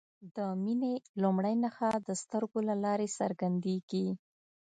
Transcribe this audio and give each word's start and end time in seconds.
د 0.35 0.37
مینې 0.63 0.93
لومړۍ 1.23 1.55
نښه 1.63 1.91
د 2.07 2.09
سترګو 2.23 2.59
له 2.69 2.75
لارې 2.83 3.07
څرګندیږي. 3.19 4.07